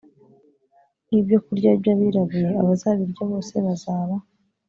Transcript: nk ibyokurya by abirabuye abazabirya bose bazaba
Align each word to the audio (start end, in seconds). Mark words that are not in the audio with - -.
nk 1.05 1.13
ibyokurya 1.19 1.71
by 1.79 1.87
abirabuye 1.93 2.49
abazabirya 2.61 3.23
bose 3.31 3.53
bazaba 3.65 4.15